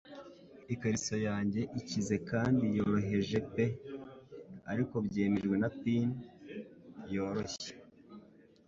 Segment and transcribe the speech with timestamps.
[0.73, 3.65] Ikariso yanjye ikize kandi yoroheje pe
[4.71, 6.07] ariko byemejwe na pin
[7.13, 7.71] yoroshye-